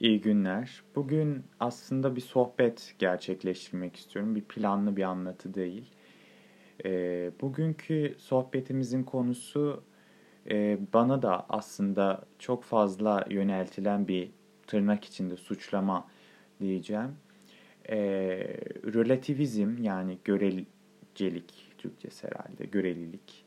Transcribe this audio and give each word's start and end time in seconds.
İyi 0.00 0.20
günler. 0.20 0.82
Bugün 0.94 1.44
aslında 1.60 2.16
bir 2.16 2.20
sohbet 2.20 2.94
gerçekleştirmek 2.98 3.96
istiyorum. 3.96 4.34
Bir 4.34 4.42
planlı 4.42 4.96
bir 4.96 5.02
anlatı 5.02 5.54
değil. 5.54 5.84
E, 6.84 6.90
bugünkü 7.40 8.14
sohbetimizin 8.18 9.02
konusu 9.02 9.82
e, 10.50 10.78
bana 10.92 11.22
da 11.22 11.46
aslında 11.48 12.24
çok 12.38 12.64
fazla 12.64 13.24
yöneltilen 13.30 14.08
bir 14.08 14.30
tırnak 14.66 15.04
içinde 15.04 15.36
suçlama 15.36 16.06
diyeceğim. 16.60 17.16
E, 17.88 17.98
relativizm 18.94 19.82
yani 19.82 20.18
görelicelik 20.24 21.72
Türkçesi 21.78 22.26
herhalde 22.26 22.64
görelilik 22.64 23.44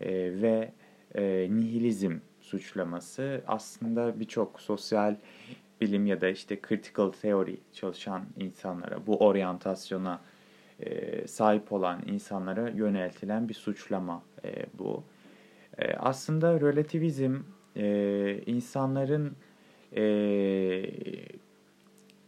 e, 0.00 0.10
ve 0.42 0.72
e, 1.14 1.48
nihilizm 1.50 2.18
suçlaması 2.40 3.42
aslında 3.46 4.20
birçok 4.20 4.60
sosyal 4.60 5.16
bilim 5.80 6.06
ya 6.06 6.20
da 6.20 6.28
işte 6.28 6.60
critical 6.68 7.10
theory 7.10 7.56
çalışan 7.72 8.22
insanlara, 8.36 9.06
bu 9.06 9.16
oryantasyona 9.16 10.20
e, 10.80 11.26
sahip 11.26 11.72
olan 11.72 12.02
insanlara 12.06 12.68
yöneltilen 12.68 13.48
bir 13.48 13.54
suçlama 13.54 14.22
e, 14.44 14.66
bu. 14.78 15.04
E, 15.78 15.94
aslında 15.94 16.60
relativizm 16.60 17.36
e, 17.76 18.42
insanların 18.46 19.36
e, 19.96 20.02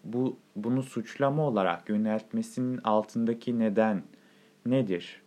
bu 0.05 0.36
bunu 0.56 0.82
suçlama 0.82 1.42
olarak 1.42 1.88
yöneltmesinin 1.88 2.80
altındaki 2.84 3.58
neden 3.58 4.02
nedir? 4.66 5.22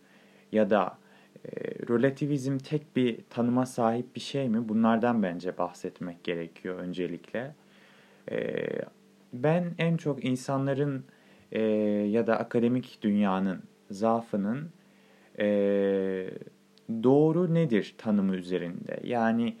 Ya 0.52 0.70
da 0.70 0.98
e, 1.44 1.50
relativizm 1.88 2.58
tek 2.58 2.96
bir 2.96 3.18
tanıma 3.30 3.66
sahip 3.66 4.14
bir 4.14 4.20
şey 4.20 4.48
mi? 4.48 4.68
Bunlardan 4.68 5.22
bence 5.22 5.58
bahsetmek 5.58 6.24
gerekiyor 6.24 6.78
öncelikle. 6.78 7.54
E, 8.30 8.66
ben 9.32 9.74
en 9.78 9.96
çok 9.96 10.24
insanların 10.24 11.04
e, 11.52 11.62
ya 12.10 12.26
da 12.26 12.38
akademik 12.38 12.98
dünyanın 13.02 13.62
zaafının 13.90 14.70
e, 15.38 15.46
doğru 16.88 17.54
nedir 17.54 17.94
tanımı 17.98 18.36
üzerinde. 18.36 19.00
Yani 19.04 19.56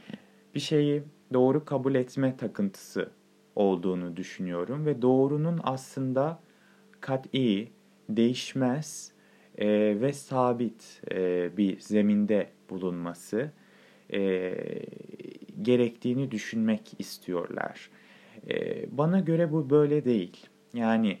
bir 0.54 0.60
şeyi 0.60 1.02
doğru 1.32 1.64
kabul 1.64 1.94
etme 1.94 2.36
takıntısı 2.36 3.10
olduğunu 3.56 4.16
düşünüyorum 4.16 4.86
ve 4.86 5.02
doğrunun 5.02 5.60
aslında 5.62 6.40
kat'i, 7.00 7.68
değişmez 8.08 9.12
e, 9.58 9.68
ve 10.00 10.12
sabit 10.12 11.02
e, 11.12 11.50
bir 11.56 11.80
zeminde 11.80 12.48
bulunması 12.70 13.50
e, 14.12 14.54
gerektiğini 15.62 16.30
düşünmek 16.30 16.92
istiyorlar. 16.98 17.90
E, 18.50 18.86
bana 18.98 19.20
göre 19.20 19.52
bu 19.52 19.70
böyle 19.70 20.04
değil. 20.04 20.46
Yani 20.74 21.18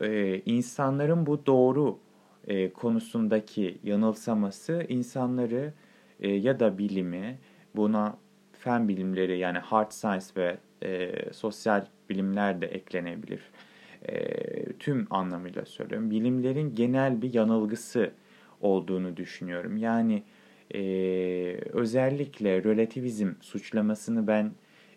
e, 0.00 0.40
insanların 0.40 1.26
bu 1.26 1.46
doğru 1.46 1.98
e, 2.46 2.72
konusundaki 2.72 3.78
yanılsaması 3.84 4.86
insanları 4.88 5.72
e, 6.20 6.30
ya 6.30 6.60
da 6.60 6.78
bilimi 6.78 7.38
buna 7.76 8.18
fen 8.52 8.88
bilimleri 8.88 9.38
yani 9.38 9.58
hard 9.58 9.90
science 9.90 10.26
ve 10.36 10.58
e, 10.82 11.12
sosyal 11.32 11.86
bilimler 12.10 12.60
de 12.60 12.66
eklenebilir. 12.66 13.40
E, 14.08 14.72
tüm 14.72 15.06
anlamıyla 15.10 15.64
söylüyorum. 15.64 16.10
Bilimlerin 16.10 16.74
genel 16.74 17.22
bir 17.22 17.34
yanılgısı 17.34 18.10
olduğunu 18.60 19.16
düşünüyorum. 19.16 19.76
Yani 19.76 20.22
e, 20.74 20.80
özellikle 21.72 22.64
relativizm 22.64 23.32
suçlamasını 23.40 24.26
ben 24.26 24.52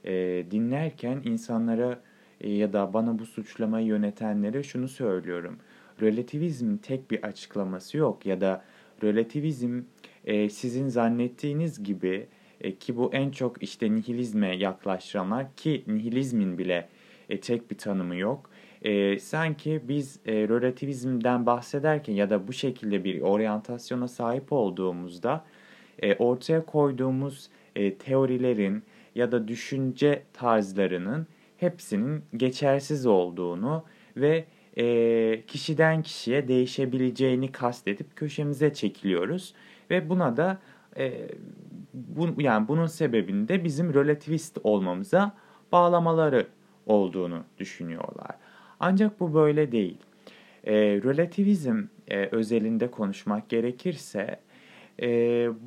e, 0.05 0.45
dinlerken 0.51 1.21
insanlara 1.25 1.99
e, 2.41 2.51
ya 2.51 2.73
da 2.73 2.93
bana 2.93 3.19
bu 3.19 3.25
suçlamayı 3.25 3.87
yönetenlere 3.87 4.63
şunu 4.63 4.87
söylüyorum. 4.87 5.57
Relativizmin 6.01 6.77
tek 6.77 7.11
bir 7.11 7.23
açıklaması 7.23 7.97
yok 7.97 8.25
ya 8.25 8.41
da 8.41 8.63
relativizm 9.03 9.81
e, 10.25 10.49
sizin 10.49 10.87
zannettiğiniz 10.87 11.83
gibi 11.83 12.27
e, 12.61 12.75
ki 12.75 12.97
bu 12.97 13.09
en 13.13 13.31
çok 13.31 13.63
işte 13.63 13.95
nihilizme 13.95 14.55
yaklaştıranlar 14.55 15.55
ki 15.55 15.83
nihilizmin 15.87 16.57
bile 16.57 16.89
e, 17.29 17.39
tek 17.39 17.71
bir 17.71 17.77
tanımı 17.77 18.15
yok. 18.15 18.49
E, 18.81 19.19
sanki 19.19 19.81
biz 19.87 20.19
e, 20.25 20.33
relativizmden 20.33 21.45
bahsederken 21.45 22.13
ya 22.13 22.29
da 22.29 22.47
bu 22.47 22.53
şekilde 22.53 23.03
bir 23.03 23.21
oryantasyona 23.21 24.07
sahip 24.07 24.53
olduğumuzda 24.53 25.45
e, 25.99 26.15
ortaya 26.15 26.65
koyduğumuz 26.65 27.49
e, 27.75 27.95
teorilerin 27.95 28.83
ya 29.15 29.31
da 29.31 29.47
düşünce 29.47 30.23
tarzlarının 30.33 31.27
hepsinin 31.57 32.23
geçersiz 32.37 33.05
olduğunu 33.05 33.83
ve 34.17 34.45
e, 34.77 35.45
kişiden 35.47 36.01
kişiye 36.01 36.47
değişebileceğini 36.47 37.51
kastedip 37.51 38.15
köşemize 38.15 38.73
çekiliyoruz 38.73 39.53
ve 39.89 40.09
buna 40.09 40.37
da 40.37 40.59
e, 40.97 41.27
bu, 41.93 42.41
yani 42.41 42.67
bunun 42.67 42.85
sebebinde 42.85 43.63
bizim 43.63 43.93
relativist 43.93 44.57
olmamıza 44.63 45.35
bağlamaları 45.71 46.47
olduğunu 46.85 47.43
düşünüyorlar. 47.57 48.35
Ancak 48.79 49.19
bu 49.19 49.33
böyle 49.33 49.71
değil. 49.71 49.97
E, 50.63 50.73
relativizm 50.75 51.83
e, 52.07 52.25
özelinde 52.25 52.91
konuşmak 52.91 53.49
gerekirse 53.49 54.39
e, 55.01 55.07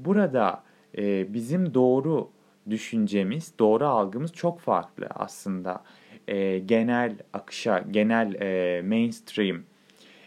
burada 0.04 0.62
e, 0.98 1.34
bizim 1.34 1.74
doğru 1.74 2.30
düşüncemiz, 2.70 3.52
doğru 3.58 3.86
algımız 3.86 4.32
çok 4.32 4.60
farklı 4.60 5.06
aslında. 5.14 5.82
E, 6.28 6.58
genel 6.58 7.16
akışa, 7.32 7.84
genel 7.90 8.34
e, 8.34 8.82
mainstream 8.82 9.62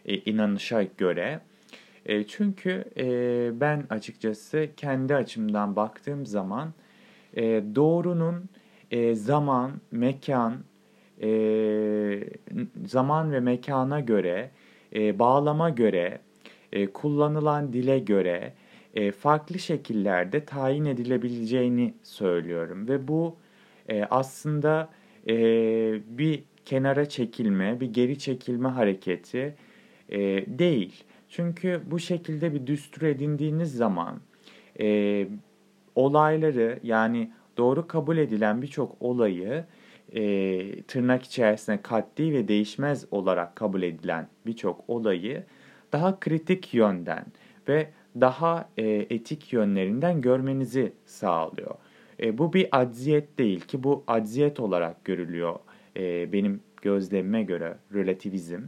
e, 0.06 0.16
inanışa 0.18 0.84
göre. 0.84 1.40
E, 2.06 2.28
çünkü 2.28 2.84
e, 2.98 3.06
ben 3.62 3.84
açıkçası 3.90 4.70
kendi 4.78 5.16
açımdan 5.16 5.76
baktığım 5.76 6.26
zaman 6.26 6.74
e, 7.34 7.44
doğrunun 7.76 8.50
e, 8.92 9.16
zaman, 9.16 9.72
mekan, 9.92 10.54
e, 11.22 11.30
zaman 12.86 13.32
ve 13.32 13.40
mekana 13.40 14.00
göre, 14.00 14.52
e, 14.96 15.20
bağlama 15.20 15.70
göre, 15.70 16.20
e, 16.74 16.88
kullanılan 16.88 17.74
dile 17.74 18.00
göre 18.00 18.54
e, 18.98 19.12
farklı 19.12 19.60
şekillerde 19.60 20.46
tayin 20.46 20.86
edilebileceğini 20.86 21.94
söylüyorum 22.04 22.88
ve 22.88 23.08
bu 23.08 23.36
e, 23.90 24.04
aslında 24.04 24.90
e, 25.28 25.36
bir 26.18 26.44
kenara 26.66 27.10
çekilme, 27.10 27.80
bir 27.80 27.94
geri 27.94 28.20
çekilme 28.20 28.70
hareketi 28.70 29.56
e, 30.10 30.20
değil. 30.60 31.04
Çünkü 31.30 31.82
bu 31.92 32.00
şekilde 32.00 32.54
bir 32.54 32.68
düstur 32.68 33.02
edindiğiniz 33.02 33.76
zaman 33.76 34.20
e, 34.80 35.28
olayları 35.96 36.80
yani 36.84 37.32
doğru 37.58 37.88
kabul 37.88 38.18
edilen 38.18 38.62
birçok 38.62 38.96
olayı 39.00 39.66
e, 40.14 40.82
tırnak 40.82 41.24
içerisinde 41.24 41.82
katli 41.82 42.34
ve 42.34 42.48
değişmez 42.48 43.06
olarak 43.12 43.56
kabul 43.56 43.82
edilen 43.82 44.28
birçok 44.46 44.84
olayı 44.88 45.44
daha 45.92 46.20
kritik 46.20 46.74
yönden 46.74 47.26
ve 47.68 47.90
daha 48.22 48.70
e, 48.78 48.86
etik 48.86 49.54
yönlerinden 49.54 50.22
görmenizi 50.22 50.94
sağlıyor. 51.06 51.76
E, 52.20 52.38
bu 52.38 52.54
bir 52.54 52.68
acziyet 52.72 53.40
değil 53.40 53.60
ki 53.60 53.84
bu 53.84 54.04
acziyet 54.08 54.60
olarak 54.60 55.06
görülüyor 55.06 55.60
e, 55.98 56.34
benim 56.34 56.62
gözlemime 56.82 57.44
göre 57.44 57.78
relativizm. 57.94 58.62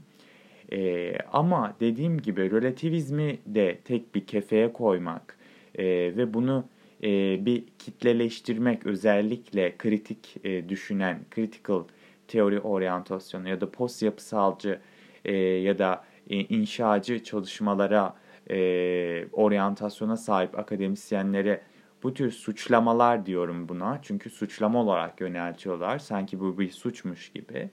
E, 0.72 1.14
ama 1.34 1.76
dediğim 1.80 2.18
gibi 2.18 2.52
relativizmi 2.52 3.40
de 3.46 3.78
tek 3.86 4.16
bir 4.16 4.26
kefeye 4.26 4.74
koymak 4.74 5.38
e, 5.76 5.86
ve 5.86 6.34
bunu 6.34 6.66
e, 7.04 7.46
bir 7.46 7.64
kitleleştirmek 7.80 8.86
özellikle 8.86 9.78
kritik 9.78 10.36
e, 10.44 10.70
düşünen, 10.70 11.20
critical 11.36 11.84
teori 12.28 12.60
oryantasyonu 12.60 13.50
ya 13.50 13.62
da 13.62 13.72
post 13.72 14.04
yapısalcı 14.04 14.80
e, 15.26 15.34
ya 15.38 15.80
da 15.80 16.04
e, 16.30 16.36
inşacı 16.40 17.24
çalışmalara 17.24 18.16
e, 18.52 19.28
oryantasyona 19.32 20.18
sahip 20.18 20.60
akademisyenlere 20.60 21.62
bu 22.04 22.14
tür 22.14 22.32
suçlamalar 22.32 23.26
diyorum 23.26 23.70
buna. 23.70 24.00
Çünkü 24.02 24.30
suçlama 24.30 24.82
olarak 24.82 25.22
yöneltiyorlar. 25.22 26.00
Sanki 26.00 26.40
bu 26.40 26.60
bir 26.60 26.72
suçmuş 26.72 27.30
gibi. 27.30 27.70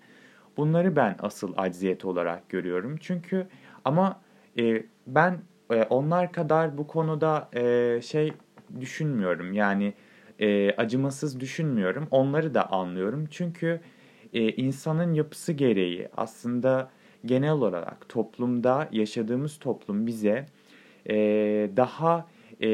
Bunları 0.56 0.96
ben 0.96 1.16
asıl 1.18 1.52
acziyet 1.56 2.04
olarak 2.04 2.48
görüyorum. 2.48 2.96
Çünkü 3.00 3.46
ama 3.84 4.20
e, 4.58 4.82
ben 5.06 5.38
e, 5.70 5.82
onlar 5.82 6.32
kadar 6.32 6.78
bu 6.78 6.86
konuda 6.86 7.48
e, 7.54 8.00
şey 8.02 8.32
düşünmüyorum. 8.80 9.52
Yani 9.52 9.94
e, 10.38 10.72
acımasız 10.72 11.40
düşünmüyorum. 11.40 12.08
Onları 12.10 12.54
da 12.54 12.70
anlıyorum. 12.72 13.26
Çünkü 13.30 13.80
e, 14.32 14.52
insanın 14.52 15.14
yapısı 15.14 15.52
gereği 15.52 16.08
aslında 16.16 16.90
genel 17.24 17.52
olarak 17.52 18.08
toplumda 18.08 18.88
yaşadığımız 18.92 19.58
toplum 19.58 20.06
bize 20.06 20.46
e, 21.08 21.14
daha 21.76 22.26
e, 22.60 22.68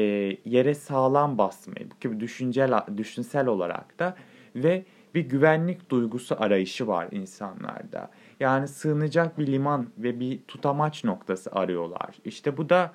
yere 0.45 0.75
sağlam 0.75 1.37
basmayı, 1.37 1.91
bu 1.91 1.95
gibi 1.99 2.19
düşüncel, 2.19 2.79
düşünsel 2.97 3.47
olarak 3.47 3.99
da 3.99 4.15
ve 4.55 4.85
bir 5.15 5.21
güvenlik 5.21 5.89
duygusu 5.89 6.35
arayışı 6.39 6.87
var 6.87 7.07
insanlarda. 7.11 8.09
Yani 8.39 8.67
sığınacak 8.67 9.39
bir 9.39 9.47
liman 9.47 9.87
ve 9.97 10.19
bir 10.19 10.39
tutamaç 10.47 11.03
noktası 11.03 11.51
arıyorlar. 11.51 12.15
İşte 12.25 12.57
bu 12.57 12.69
da 12.69 12.91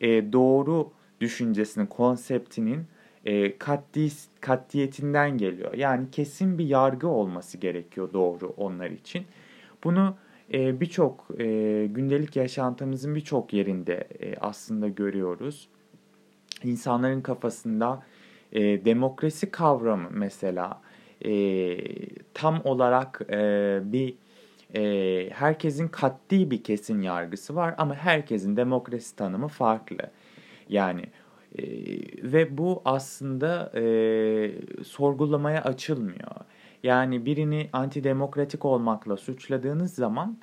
e, 0.00 0.32
doğru 0.32 0.90
düşüncesinin, 1.20 1.86
konseptinin 1.86 2.86
e, 3.24 3.58
katli, 3.58 4.08
katliyetinden 4.40 5.38
geliyor. 5.38 5.74
Yani 5.74 6.10
kesin 6.10 6.58
bir 6.58 6.66
yargı 6.66 7.08
olması 7.08 7.58
gerekiyor 7.58 8.12
doğru 8.12 8.54
onlar 8.56 8.90
için. 8.90 9.24
Bunu 9.84 10.16
e, 10.52 10.80
birçok 10.80 11.26
e, 11.38 11.44
gündelik 11.90 12.36
yaşantımızın 12.36 13.14
birçok 13.14 13.52
yerinde 13.52 13.94
e, 14.20 14.36
aslında 14.36 14.88
görüyoruz. 14.88 15.68
İnsanların 16.64 17.20
kafasında 17.20 18.02
e, 18.52 18.84
demokrasi 18.84 19.50
kavramı 19.50 20.08
mesela 20.10 20.80
e, 21.24 21.78
tam 22.34 22.60
olarak 22.64 23.20
e, 23.30 23.80
bir 23.84 24.14
e, 24.74 25.30
herkesin 25.30 25.88
katli 25.88 26.50
bir 26.50 26.62
kesin 26.62 27.02
yargısı 27.02 27.56
var 27.56 27.74
ama 27.78 27.94
herkesin 27.94 28.56
demokrasi 28.56 29.16
tanımı 29.16 29.48
farklı. 29.48 30.10
Yani 30.68 31.04
e, 31.58 31.62
ve 32.32 32.58
bu 32.58 32.82
aslında 32.84 33.72
e, 33.74 33.82
sorgulamaya 34.84 35.62
açılmıyor. 35.62 36.36
Yani 36.82 37.26
birini 37.26 37.68
antidemokratik 37.72 38.64
olmakla 38.64 39.16
suçladığınız 39.16 39.94
zaman 39.94 40.38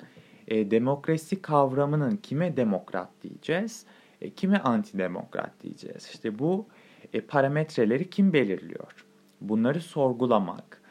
e, 0.48 0.70
demokrasi 0.70 1.42
kavramının 1.42 2.16
kime 2.16 2.56
demokrat 2.56 3.08
diyeceğiz, 3.22 3.86
e, 4.20 4.30
kime 4.30 4.58
antidemokrat 4.58 5.50
diyeceğiz. 5.62 6.08
İşte 6.12 6.38
bu 6.38 6.66
e, 7.12 7.20
parametreleri 7.20 8.10
kim 8.10 8.32
belirliyor? 8.32 9.06
Bunları 9.40 9.80
sorgulamak. 9.80 10.82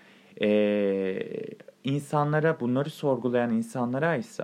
E, 0.42 0.50
insanlara, 1.84 2.60
bunları 2.60 2.90
sorgulayan 2.90 3.52
insanlara 3.52 4.16
ise 4.16 4.44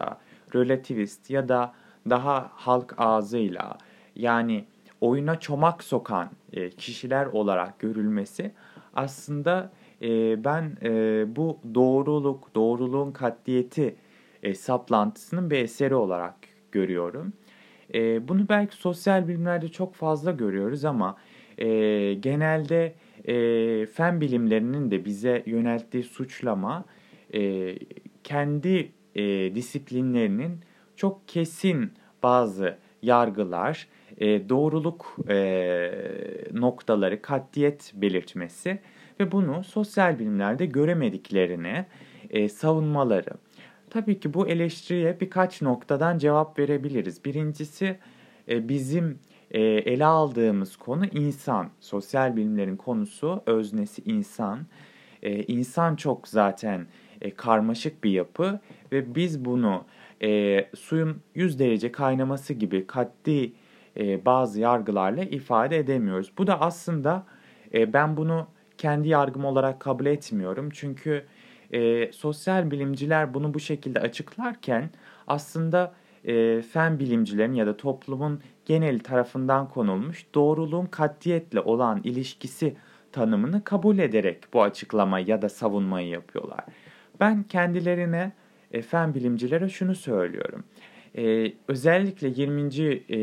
relativist 0.56 1.30
ya 1.30 1.50
da 1.50 1.74
daha 2.10 2.52
halk 2.54 2.96
ağzıyla 2.98 3.78
yani 4.16 4.66
oyuna 5.02 5.40
çomak 5.40 5.84
sokan 5.84 6.30
e, 6.54 6.70
kişiler 6.70 7.26
olarak 7.26 7.80
görülmesi 7.80 8.52
aslında 8.96 9.72
e, 10.04 10.44
ben 10.44 10.78
e, 10.84 11.26
bu 11.36 11.60
doğruluk, 11.76 12.56
doğruluğun 12.56 13.12
katliyeti 13.12 13.96
e, 14.44 14.54
saplantısının 14.54 15.50
bir 15.50 15.58
eseri 15.58 15.96
olarak 15.96 16.36
görüyorum. 16.72 17.34
E, 17.94 18.28
bunu 18.28 18.50
belki 18.50 18.76
sosyal 18.76 19.28
bilimlerde 19.28 19.68
çok 19.68 19.96
fazla 19.96 20.32
görüyoruz 20.32 20.86
ama 20.86 21.18
e, 21.58 21.68
genelde 22.14 22.96
e, 23.26 23.86
fen 23.86 24.22
bilimlerinin 24.22 24.92
de 24.92 25.06
bize 25.06 25.44
yönelttiği 25.46 26.04
suçlama 26.04 26.86
e, 27.34 27.76
kendi 28.24 28.92
e, 29.16 29.56
disiplinlerinin 29.56 30.60
çok 30.96 31.28
kesin 31.28 31.92
bazı 32.24 32.78
yargılar, 33.02 33.88
e, 34.18 34.50
doğruluk 34.50 35.18
e, 35.30 35.92
noktaları, 36.54 37.22
katliyet 37.22 37.92
belirtmesi 37.96 38.80
ve 39.24 39.31
bunu 39.31 39.64
sosyal 39.64 40.20
bilimlerde 40.20 40.66
göremediklerini 40.66 41.86
e, 42.30 42.50
savunmaları. 42.50 43.30
Tabii 43.90 44.20
ki 44.20 44.34
bu 44.34 44.48
eleştiriye 44.48 45.20
birkaç 45.20 45.62
noktadan 45.62 46.18
cevap 46.18 46.60
verebiliriz. 46.60 47.25
Birincisi 47.25 47.98
e, 48.50 48.70
bizim 48.70 49.20
e, 49.52 49.62
ele 49.62 50.06
aldığımız 50.06 50.75
konu 50.75 51.06
insan. 51.06 51.70
Sosyal 51.80 52.36
bilimlerin 52.36 52.78
konusu 52.78 53.44
öznesi 53.46 54.02
insan. 54.06 54.60
E, 55.22 55.44
insan 55.44 55.96
çok 55.96 56.28
zaten 56.28 56.88
e, 57.22 57.36
karmaşık 57.36 58.04
bir 58.04 58.12
yapı 58.12 58.60
ve 58.92 59.16
biz 59.16 59.46
bunu 59.46 59.86
e, 60.22 60.66
suyun 60.76 61.22
100 61.36 61.60
derece 61.60 61.92
kaynaması 61.92 62.54
gibi 62.54 62.88
katli 62.88 63.54
e, 63.98 64.26
bazı 64.26 64.60
yargılarla 64.60 65.24
ifade 65.24 65.78
edemiyoruz. 65.78 66.31
Bu 66.38 66.48
da 66.48 66.62
aslında 66.62 67.26
e, 67.74 67.94
ben 67.94 68.18
bunu 68.18 68.48
kendi 68.83 69.09
yargım 69.09 69.45
olarak 69.45 69.80
kabul 69.80 70.06
etmiyorum. 70.06 70.69
Çünkü 70.74 71.25
e, 71.74 72.12
sosyal 72.12 72.71
bilimciler 72.71 73.33
bunu 73.33 73.53
bu 73.53 73.59
şekilde 73.59 74.00
açıklarken 74.00 74.89
aslında 75.27 75.94
e, 76.25 76.62
fen 76.62 77.00
bilimcilerin 77.00 77.53
ya 77.53 77.68
da 77.68 77.77
toplumun 77.77 78.41
genel 78.65 79.00
tarafından 79.00 79.69
konulmuş 79.69 80.25
doğruluğun 80.35 80.85
katliyetle 80.85 81.59
olan 81.59 82.01
ilişkisi 82.03 82.75
tanımını 83.12 83.63
kabul 83.63 83.97
ederek 83.97 84.38
bu 84.53 84.63
açıklamayı 84.63 85.27
ya 85.27 85.41
da 85.41 85.50
savunmayı 85.50 86.07
yapıyorlar. 86.07 86.65
Ben 87.19 87.44
kendilerine 87.44 88.31
e, 88.71 88.81
fen 88.81 89.13
bilimcilere 89.13 89.69
şunu 89.69 89.95
söylüyorum. 89.95 90.63
E, 91.18 91.53
özellikle 91.68 92.27
20. 92.27 92.69
E, 93.09 93.19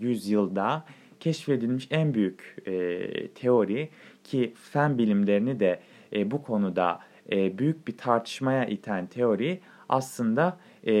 yüzyılda 0.00 0.84
keşfedilmiş 1.24 1.88
en 1.90 2.14
büyük 2.14 2.56
e, 2.66 3.28
teori 3.28 3.88
ki 4.24 4.54
fen 4.72 4.98
bilimlerini 4.98 5.60
de 5.60 5.80
e, 6.12 6.30
bu 6.30 6.42
konuda 6.42 7.00
e, 7.32 7.58
büyük 7.58 7.88
bir 7.88 7.96
tartışmaya 7.96 8.64
iten 8.64 9.06
teori 9.06 9.60
aslında 9.88 10.56
e, 10.86 10.92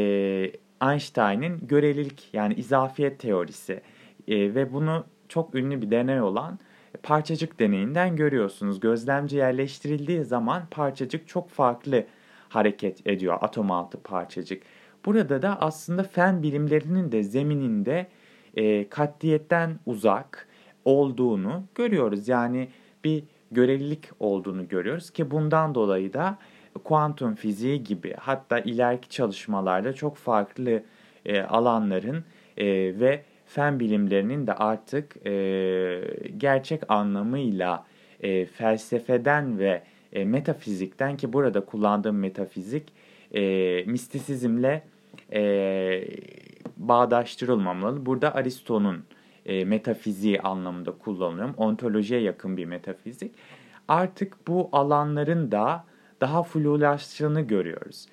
Einstein'ın 0.82 1.66
görelilik 1.66 2.28
yani 2.32 2.54
izafiyet 2.54 3.18
teorisi 3.18 3.80
e, 4.28 4.54
ve 4.54 4.72
bunu 4.72 5.04
çok 5.28 5.54
ünlü 5.54 5.82
bir 5.82 5.90
deney 5.90 6.20
olan 6.20 6.58
parçacık 7.02 7.60
deneyinden 7.60 8.16
görüyorsunuz. 8.16 8.80
Gözlemci 8.80 9.36
yerleştirildiği 9.36 10.24
zaman 10.24 10.62
parçacık 10.70 11.28
çok 11.28 11.50
farklı 11.50 12.04
hareket 12.48 13.06
ediyor 13.06 13.38
atom 13.40 13.70
altı 13.70 14.02
parçacık. 14.02 14.62
Burada 15.04 15.42
da 15.42 15.60
aslında 15.60 16.02
fen 16.02 16.42
bilimlerinin 16.42 17.12
de 17.12 17.22
zemininde 17.22 18.06
e, 18.54 18.88
katliyetten 18.88 19.78
uzak 19.86 20.48
olduğunu 20.84 21.64
görüyoruz. 21.74 22.28
Yani 22.28 22.68
bir 23.04 23.24
görelilik 23.50 24.10
olduğunu 24.20 24.68
görüyoruz 24.68 25.10
ki 25.10 25.30
bundan 25.30 25.74
dolayı 25.74 26.12
da 26.12 26.38
kuantum 26.84 27.34
fiziği 27.34 27.84
gibi 27.84 28.14
hatta 28.18 28.58
ileriki 28.58 29.08
çalışmalarda 29.08 29.92
çok 29.92 30.16
farklı 30.16 30.82
e, 31.26 31.40
alanların 31.40 32.24
e, 32.56 32.66
ve 33.00 33.22
fen 33.46 33.80
bilimlerinin 33.80 34.46
de 34.46 34.54
artık 34.54 35.26
e, 35.26 36.00
gerçek 36.38 36.90
anlamıyla 36.90 37.86
e, 38.20 38.46
felsefeden 38.46 39.58
ve 39.58 39.82
e, 40.12 40.24
metafizikten 40.24 41.16
ki 41.16 41.32
burada 41.32 41.64
kullandığım 41.64 42.18
metafizik 42.18 42.92
e, 43.34 43.84
mistisizmle 43.86 44.82
e, 45.32 46.04
bağdaştırılmamalı. 46.76 48.06
Burada 48.06 48.34
Aristo'nun 48.34 49.04
e, 49.46 49.64
metafiziği 49.64 50.40
anlamında 50.40 50.92
kullanıyorum. 50.92 51.54
Ontolojiye 51.56 52.20
yakın 52.20 52.56
bir 52.56 52.64
metafizik. 52.64 53.34
Artık 53.88 54.48
bu 54.48 54.68
alanların 54.72 55.52
da 55.52 55.84
daha 56.20 56.42
flulaştığını 56.42 57.40
görüyoruz. 57.40 58.06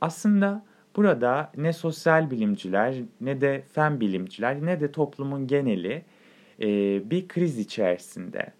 Aslında 0.00 0.64
burada 0.96 1.52
ne 1.56 1.72
sosyal 1.72 2.30
bilimciler 2.30 2.94
ne 3.20 3.40
de 3.40 3.64
fen 3.72 4.00
bilimciler 4.00 4.66
ne 4.66 4.80
de 4.80 4.92
toplumun 4.92 5.46
geneli 5.46 6.04
e, 6.60 6.66
bir 7.10 7.28
kriz 7.28 7.58
içerisinde. 7.58 8.52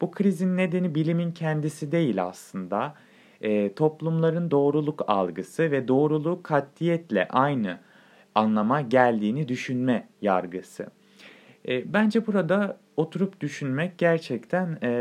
Bu 0.00 0.10
krizin 0.10 0.56
nedeni 0.56 0.94
bilimin 0.94 1.32
kendisi 1.32 1.92
değil 1.92 2.24
aslında. 2.24 2.94
E, 3.40 3.74
toplumların 3.74 4.50
doğruluk 4.50 5.04
algısı 5.06 5.70
ve 5.70 5.88
doğruluğu 5.88 6.42
katliyetle 6.42 7.28
aynı 7.28 7.78
anlama 8.34 8.80
geldiğini 8.80 9.48
düşünme 9.48 10.08
yargısı. 10.22 10.86
E, 11.68 11.92
bence 11.92 12.26
burada 12.26 12.80
oturup 12.96 13.40
düşünmek 13.40 13.98
gerçekten 13.98 14.78
e, 14.82 14.92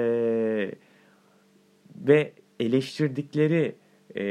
ve 1.96 2.34
eleştirdikleri 2.60 3.76
e, 4.16 4.24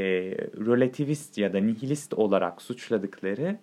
relativist 0.67 1.39
ya 1.39 1.53
da 1.53 1.59
nihilist 1.59 2.15
olarak 2.15 2.63
suçladıkları 2.63 3.59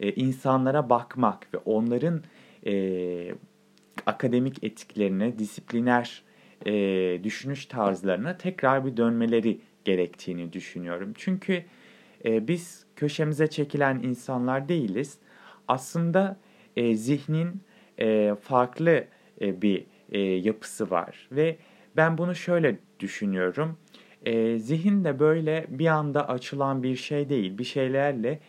e, 0.00 0.12
insanlara 0.12 0.90
bakmak 0.90 1.54
ve 1.54 1.58
onların 1.58 2.22
e, 2.66 3.34
akademik 4.06 4.64
etiklerine, 4.64 5.38
disipliner 5.38 6.22
e, 6.66 6.72
düşünüş 7.24 7.66
tarzlarına 7.66 8.36
tekrar 8.36 8.86
bir 8.86 8.96
dönmeleri 8.96 9.60
gerektiğini 9.84 10.52
düşünüyorum. 10.52 11.12
Çünkü 11.16 11.64
e, 12.24 12.48
biz 12.48 12.86
köşemize 12.96 13.46
çekilen 13.46 13.98
insanlar 14.02 14.68
değiliz. 14.68 15.18
Aslında 15.68 16.36
e, 16.76 16.96
zihnin 16.96 17.62
e, 17.98 18.34
farklı 18.42 19.04
e, 19.40 19.62
bir 19.62 19.86
e, 20.12 20.18
yapısı 20.20 20.90
var 20.90 21.28
ve 21.32 21.56
ben 21.96 22.18
bunu 22.18 22.34
şöyle 22.34 22.78
düşünüyorum. 23.00 23.78
E, 24.26 24.58
zihin 24.58 25.04
de 25.04 25.18
böyle 25.18 25.66
bir 25.68 25.86
anda 25.86 26.28
açılan 26.28 26.82
bir 26.82 26.96
şey 26.96 27.28
değil. 27.28 27.58
Bir 27.58 27.64
şeylerle 27.64 28.40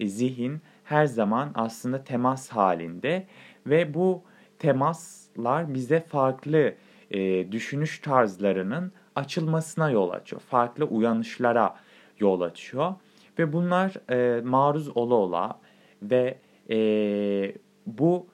e, 0.00 0.06
zihin 0.06 0.60
her 0.84 1.06
zaman 1.06 1.50
aslında 1.54 2.04
temas 2.04 2.48
halinde 2.48 3.26
ve 3.66 3.94
bu 3.94 4.22
temaslar 4.58 5.74
bize 5.74 6.00
farklı 6.00 6.74
e, 7.10 7.52
düşünüş 7.52 7.98
tarzlarının 7.98 8.92
açılmasına 9.16 9.90
yol 9.90 10.10
açıyor. 10.10 10.42
Farklı 10.42 10.84
uyanışlara 10.84 11.76
yol 12.18 12.40
açıyor. 12.40 12.94
Ve 13.38 13.52
bunlar 13.52 14.10
e, 14.10 14.40
maruz 14.40 14.96
ola 14.96 15.14
ola 15.14 15.60
ve 16.02 16.38
e, 16.70 16.78
bu 17.86 18.26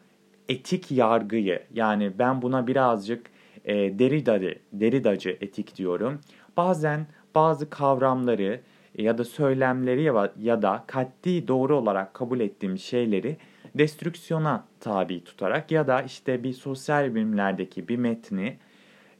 etik 0.49 0.91
yargıyı 0.91 1.63
yani 1.75 2.13
ben 2.19 2.43
buna 2.43 2.67
birazcık 2.67 3.31
e, 3.65 3.99
deridacı, 3.99 4.59
deridacı 4.73 5.37
etik 5.41 5.77
diyorum. 5.77 6.21
Bazen 6.57 7.07
bazı 7.35 7.71
kavramları 7.71 8.61
ya 8.99 9.19
da 9.19 9.25
söylemleri 9.25 10.03
ya, 10.41 10.63
da 10.63 10.85
katli 10.87 11.49
doğru 11.49 11.77
olarak 11.77 12.15
kabul 12.15 12.41
ettiğim 12.41 12.79
şeyleri 12.79 13.37
destrüksiyona 13.75 14.65
tabi 14.81 15.25
tutarak 15.25 15.71
ya 15.71 15.87
da 15.87 16.03
işte 16.03 16.43
bir 16.43 16.53
sosyal 16.53 17.15
bilimlerdeki 17.15 17.89
bir 17.89 17.97
metni 17.97 18.57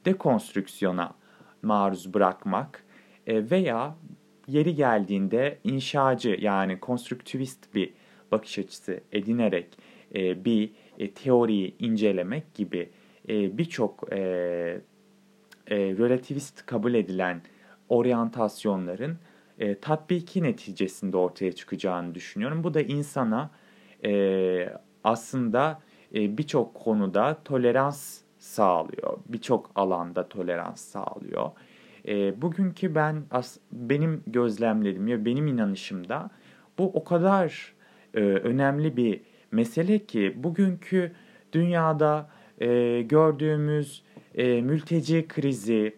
dekonstrüksiyona 0.05 1.13
maruz 1.61 2.13
bırakmak 2.13 2.83
e, 3.27 3.51
veya 3.51 3.95
yeri 4.47 4.75
geldiğinde 4.75 5.57
inşacı 5.63 6.37
yani 6.41 6.79
konstruktivist 6.79 7.75
bir 7.75 7.93
bakış 8.31 8.59
açısı 8.59 8.99
edinerek 9.11 9.77
e, 10.15 10.45
bir 10.45 10.71
e, 10.99 11.11
teoriyi 11.11 11.75
incelemek 11.79 12.53
gibi 12.53 12.89
birçok 13.27 14.13
relativist 15.69 16.65
kabul 16.65 16.93
edilen 16.93 17.41
oryantasyonların 17.89 19.17
tatbiki 19.81 20.43
neticesinde 20.43 21.17
ortaya 21.17 21.51
çıkacağını 21.51 22.15
düşünüyorum. 22.15 22.63
Bu 22.63 22.73
da 22.73 22.81
insana 22.81 23.51
aslında 25.03 25.79
birçok 26.13 26.73
konuda 26.73 27.37
tolerans 27.45 28.21
sağlıyor. 28.37 29.17
Birçok 29.25 29.71
alanda 29.75 30.29
tolerans 30.29 30.81
sağlıyor. 30.81 31.51
E, 32.07 32.41
bugünkü 32.41 32.95
ben 32.95 33.23
as, 33.31 33.57
benim 33.71 34.23
gözlemledim 34.27 35.07
ya 35.07 35.25
benim 35.25 35.47
inanışımda 35.47 36.29
bu 36.77 36.91
o 36.93 37.03
kadar 37.03 37.73
e, 38.13 38.19
önemli 38.19 38.97
bir 38.97 39.21
mesele 39.51 40.05
ki 40.05 40.33
bugünkü 40.35 41.11
dünyada 41.53 42.29
e, 42.61 43.01
gördüğümüz 43.01 44.03
e, 44.35 44.61
mülteci 44.61 45.27
krizi, 45.27 45.95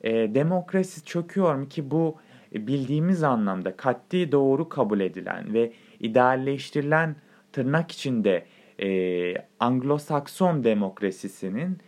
e, 0.00 0.34
demokrasi 0.34 1.04
çöküyor 1.04 1.54
mu 1.54 1.68
ki 1.68 1.90
bu 1.90 2.16
bildiğimiz 2.52 3.22
anlamda 3.22 3.76
katli 3.76 4.32
doğru 4.32 4.68
kabul 4.68 5.00
edilen 5.00 5.54
ve 5.54 5.72
idealleştirilen 6.00 7.16
tırnak 7.52 7.92
içinde 7.92 8.44
e, 8.78 8.88
Anglo-Sakson 9.60 10.64
demokrasisinin 10.64 11.78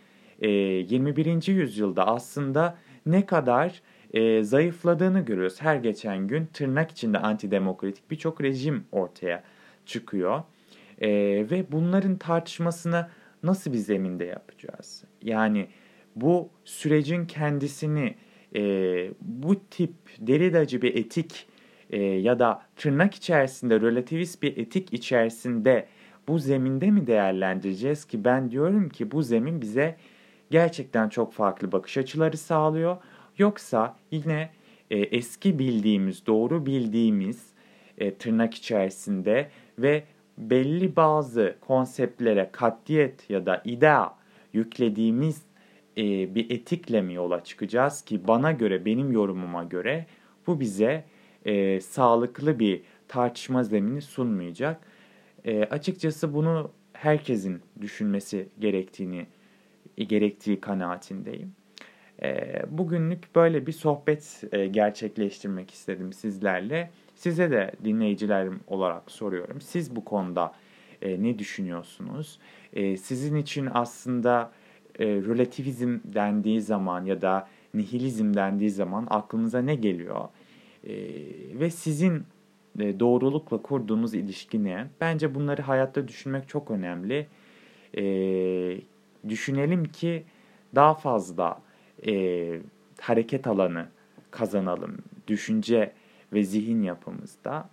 e, 0.41 0.49
21. 0.49 1.47
yüzyılda 1.47 2.07
aslında 2.07 2.77
ne 3.05 3.25
kadar 3.25 3.81
e, 4.13 4.43
zayıfladığını 4.43 5.19
görüyoruz. 5.19 5.61
Her 5.61 5.75
geçen 5.75 6.27
gün 6.27 6.45
tırnak 6.45 6.91
içinde 6.91 7.17
antidemokratik 7.17 8.11
birçok 8.11 8.41
rejim 8.41 8.83
ortaya 8.91 9.43
çıkıyor. 9.85 10.43
E, 11.01 11.09
ve 11.51 11.65
bunların 11.71 12.17
tartışmasını 12.17 13.07
nasıl 13.43 13.73
bir 13.73 13.77
zeminde 13.77 14.25
yapacağız? 14.25 15.03
Yani 15.21 15.67
bu 16.15 16.49
sürecin 16.65 17.25
kendisini 17.25 18.15
e, 18.55 18.61
bu 19.21 19.69
tip 19.69 19.93
deridacı 20.19 20.81
bir 20.81 20.95
etik 20.95 21.47
e, 21.89 22.01
ya 22.01 22.39
da 22.39 22.61
tırnak 22.75 23.15
içerisinde 23.15 23.81
relativist 23.81 24.41
bir 24.41 24.57
etik 24.57 24.93
içerisinde 24.93 25.87
bu 26.27 26.39
zeminde 26.39 26.91
mi 26.91 27.07
değerlendireceğiz 27.07 28.05
ki 28.05 28.23
ben 28.23 28.51
diyorum 28.51 28.89
ki 28.89 29.11
bu 29.11 29.21
zemin 29.21 29.61
bize 29.61 29.97
gerçekten 30.51 31.09
çok 31.09 31.33
farklı 31.33 31.71
bakış 31.71 31.97
açıları 31.97 32.37
sağlıyor. 32.37 32.97
Yoksa 33.37 33.97
yine 34.11 34.49
e, 34.91 34.97
eski 34.99 35.59
bildiğimiz, 35.59 36.25
doğru 36.27 36.65
bildiğimiz 36.65 37.45
e, 37.97 38.13
tırnak 38.15 38.53
içerisinde 38.53 39.49
ve 39.77 40.03
belli 40.37 40.95
bazı 40.95 41.55
konseptlere 41.61 42.49
katiyet 42.51 43.29
ya 43.29 43.45
da 43.45 43.61
idea 43.65 44.15
yüklediğimiz 44.53 45.41
e, 45.97 46.35
bir 46.35 46.49
etikle 46.49 47.01
mi 47.01 47.13
yola 47.13 47.43
çıkacağız 47.43 48.01
ki 48.01 48.27
bana 48.27 48.51
göre, 48.51 48.85
benim 48.85 49.11
yorumuma 49.11 49.63
göre 49.63 50.05
bu 50.47 50.59
bize 50.59 51.03
e, 51.45 51.81
sağlıklı 51.81 52.59
bir 52.59 52.81
tartışma 53.07 53.63
zemini 53.63 54.01
sunmayacak. 54.01 54.81
E, 55.45 55.63
açıkçası 55.63 56.33
bunu 56.33 56.71
herkesin 56.93 57.61
düşünmesi 57.81 58.49
gerektiğini 58.59 59.27
gerektiği 59.97 60.61
kanaatindeyim. 60.61 61.55
E, 62.23 62.61
bugünlük 62.69 63.35
böyle 63.35 63.67
bir 63.67 63.71
sohbet 63.71 64.43
e, 64.51 64.67
gerçekleştirmek 64.67 65.71
istedim 65.71 66.13
sizlerle. 66.13 66.91
Size 67.21 67.51
de 67.51 67.71
dinleyicilerim 67.83 68.59
olarak 68.67 69.11
soruyorum. 69.11 69.61
Siz 69.61 69.95
bu 69.95 70.05
konuda 70.05 70.51
e, 71.01 71.23
ne 71.23 71.39
düşünüyorsunuz? 71.39 72.39
E, 72.73 72.97
sizin 72.97 73.35
için 73.35 73.69
aslında 73.73 74.51
e, 74.99 75.05
relativizm 75.05 75.99
dendiği 76.03 76.61
zaman 76.61 77.05
ya 77.05 77.21
da 77.21 77.47
nihilizm 77.73 78.33
dendiği 78.33 78.69
zaman 78.69 79.07
aklınıza 79.09 79.61
ne 79.61 79.75
geliyor? 79.75 80.29
E, 80.83 80.93
ve 81.59 81.69
sizin 81.69 82.23
e, 82.79 82.99
doğrulukla 82.99 83.57
kurduğunuz 83.61 84.13
ilişki 84.13 84.63
ne? 84.63 84.87
Bence 85.01 85.35
bunları 85.35 85.61
hayatta 85.61 86.07
düşünmek 86.07 86.49
çok 86.49 86.71
önemli. 86.71 87.27
E, 87.97 88.03
düşünelim 89.29 89.85
ki 89.85 90.23
daha 90.75 90.93
fazla 90.93 91.61
e, 92.07 92.59
hareket 93.01 93.47
alanı 93.47 93.87
kazanalım. 94.31 94.97
Düşünce 95.27 95.93
ve 96.33 96.43
zihin 96.43 96.83
yapımızda. 96.83 97.69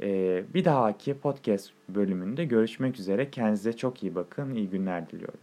E, 0.00 0.44
bir 0.54 0.64
dahaki 0.64 1.14
podcast 1.14 1.70
bölümünde 1.88 2.44
görüşmek 2.44 3.00
üzere. 3.00 3.30
Kendinize 3.30 3.72
çok 3.72 4.02
iyi 4.02 4.14
bakın. 4.14 4.54
İyi 4.54 4.70
günler 4.70 5.10
diliyorum. 5.10 5.40